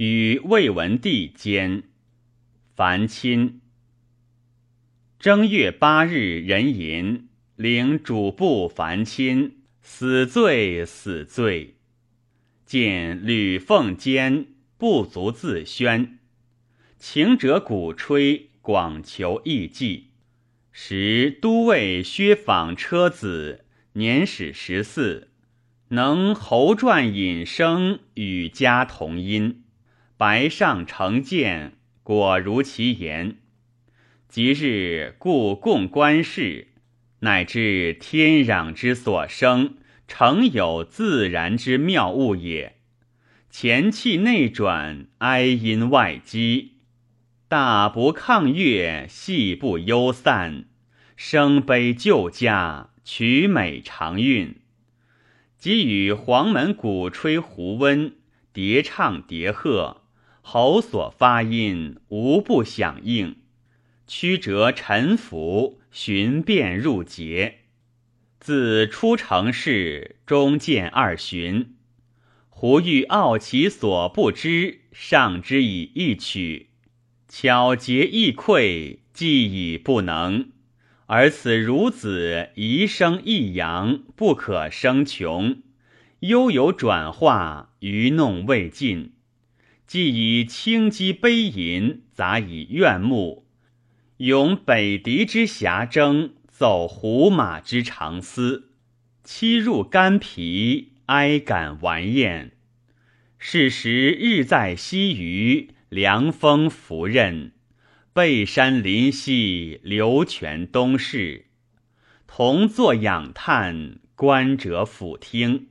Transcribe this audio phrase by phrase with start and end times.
[0.00, 1.82] 与魏文帝兼。
[2.74, 3.60] 樊亲。
[5.18, 11.76] 正月八日，壬寅，领主簿樊亲死罪，死罪。
[12.64, 14.46] 见吕奉坚
[14.78, 16.18] 不足自宣，
[16.98, 20.12] 情者鼓吹，广求义计。
[20.72, 25.28] 时都尉薛访车子，年始十四，
[25.88, 29.64] 能侯传引声，与家同音，
[30.20, 33.38] 白上成见，果如其言。
[34.28, 36.68] 即日故共观世，
[37.20, 42.76] 乃至天壤之所生，诚有自然之妙物也。
[43.48, 46.72] 前气内转，哀音外积，
[47.48, 50.66] 大不抗越，细不忧散，
[51.16, 54.56] 声悲旧家，曲美长韵。
[55.56, 58.16] 即与黄门鼓吹胡温，
[58.52, 60.02] 叠唱叠和，
[60.42, 63.36] 喉所发音无不响应。
[64.06, 67.58] 曲折沉浮，寻变入节。
[68.40, 71.76] 自出城市，终见二旬。
[72.48, 76.70] 胡欲傲其所不知，上之以一曲，
[77.28, 80.50] 巧结意溃，既已不能。
[81.06, 85.62] 而此孺子宜生一阳，不可生穷。
[86.20, 89.12] 悠有转化，愚弄未尽。
[89.90, 93.48] 既以轻击悲吟，杂以怨慕。
[94.18, 98.70] 咏北狄之侠争，奏胡马之长嘶，
[99.24, 102.52] 欺入肝脾，哀感顽艳。
[103.36, 107.50] 是时日在西隅，凉风拂刃，
[108.12, 111.46] 背山林溪，流泉东逝。
[112.28, 115.66] 同坐仰叹，观者俯听，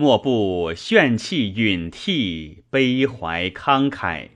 [0.00, 4.28] 莫不炫气允涕，悲怀慷慨。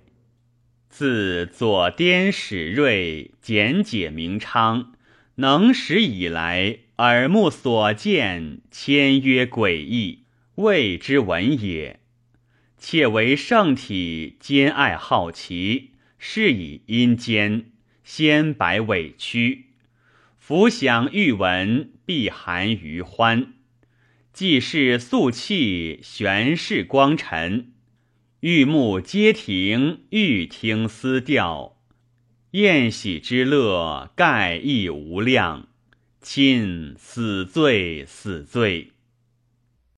[0.88, 4.94] 自左颠始锐，简解明昌，
[5.36, 10.24] 能史以来，耳目所见，签约诡异，
[10.56, 12.01] 未之文也。
[12.77, 17.67] 且为圣体，兼爱好奇，是以阴间，
[18.02, 19.67] 先百委屈，
[20.40, 23.52] 浮想欲闻，必含于欢。
[24.33, 27.73] 既是素气，玄是光尘。
[28.41, 31.77] 玉目皆停，欲听思调，
[32.53, 35.69] 宴喜之乐，盖亦无量。
[36.23, 38.92] 亲死罪，死罪。